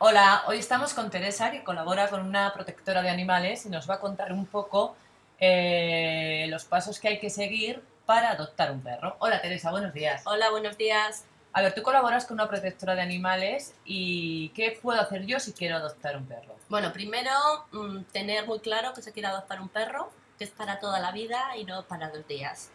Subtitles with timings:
[0.00, 3.94] Hola, hoy estamos con Teresa, que colabora con una protectora de animales y nos va
[3.94, 4.94] a contar un poco
[5.40, 9.16] eh, los pasos que hay que seguir para adoptar un perro.
[9.18, 10.22] Hola Teresa, buenos días.
[10.24, 11.24] Hola, buenos días.
[11.52, 15.52] A ver, tú colaboras con una protectora de animales y ¿qué puedo hacer yo si
[15.52, 16.54] quiero adoptar un perro?
[16.68, 17.32] Bueno, primero
[17.72, 21.10] mm, tener muy claro que se quiere adoptar un perro, que es para toda la
[21.10, 22.70] vida y no para dos días.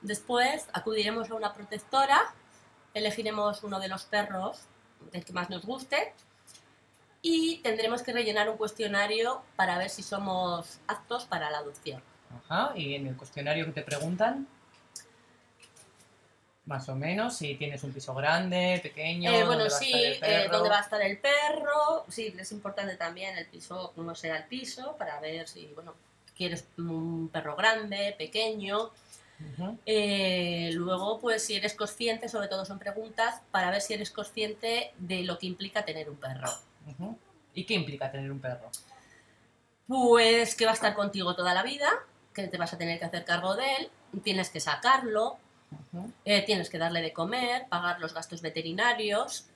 [0.00, 2.34] Después acudiremos a una protectora,
[2.94, 4.62] elegiremos uno de los perros
[5.12, 6.12] del que más nos guste
[7.22, 12.02] y tendremos que rellenar un cuestionario para ver si somos aptos para la adopción.
[12.44, 14.48] Ajá, y en el cuestionario que te preguntan,
[16.64, 19.92] más o menos, si tienes un piso grande, pequeño, Eh, dónde bueno, va a sí,
[19.92, 20.52] estar el eh, perro.
[20.56, 24.44] dónde va a estar el perro, sí, es importante también el piso, cómo sea el
[24.44, 25.94] piso, para ver si, bueno,
[26.36, 28.90] quieres un perro grande, pequeño.
[29.86, 34.92] Eh, luego, pues si eres consciente, sobre todo son preguntas, para ver si eres consciente
[34.98, 36.48] de lo que implica tener un perro.
[37.54, 38.70] ¿Y qué implica tener un perro?
[39.86, 41.88] Pues que va a estar contigo toda la vida,
[42.32, 43.90] que te vas a tener que hacer cargo de él,
[44.22, 45.36] tienes que sacarlo,
[46.24, 49.46] eh, tienes que darle de comer, pagar los gastos veterinarios.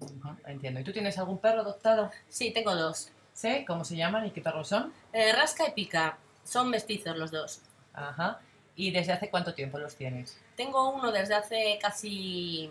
[0.00, 0.80] Ujú, Entiendo.
[0.80, 2.10] ¿Y tú tienes algún perro adoptado?
[2.28, 3.10] Sí, tengo dos.
[3.34, 3.64] ¿Sí?
[3.66, 4.92] ¿Cómo se llaman y qué perros son?
[5.12, 7.60] Eh, Rasca y Pica, son mestizos los dos.
[7.92, 8.40] Ajá.
[8.74, 10.38] ¿Y desde hace cuánto tiempo los tienes?
[10.56, 12.70] Tengo uno desde hace casi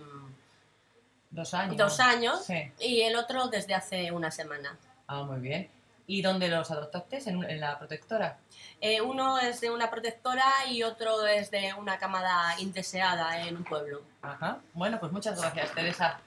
[1.38, 1.78] ¿Dos años?
[1.78, 2.72] dos años Sí.
[2.80, 4.76] y el otro desde hace una semana.
[5.08, 5.70] Ah, muy bien.
[6.08, 7.18] ¿Y dónde los adoptaste?
[7.30, 8.38] ¿En, en la protectora?
[8.82, 13.64] Eh, uno es de una protectora y otro es de una camada indeseada en un
[13.64, 14.02] pueblo.
[14.24, 14.58] Ajá.
[14.74, 16.20] Bueno, pues muchas gracias, Teresa.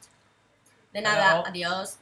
[0.92, 1.96] De nada, adiós.